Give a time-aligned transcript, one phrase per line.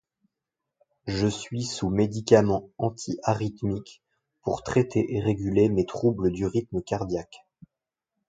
[1.05, 4.01] Je suis sous médicaments antiarythmiques
[4.41, 7.45] pour traiter et réguler mes troubles du rythme cardiaque.